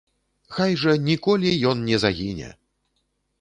[0.55, 2.49] Хай жа ніколі ён не загіне!